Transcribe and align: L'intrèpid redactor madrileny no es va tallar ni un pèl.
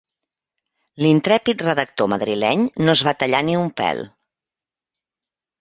L'intrèpid 1.05 1.61
redactor 1.67 2.11
madrileny 2.15 2.65
no 2.87 2.97
es 2.97 3.05
va 3.09 3.15
tallar 3.21 3.45
ni 3.51 3.59
un 3.61 3.71
pèl. 3.83 4.03